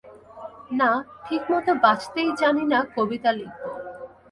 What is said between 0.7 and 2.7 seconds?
না ঠিক মতো বাঁচতেই জানি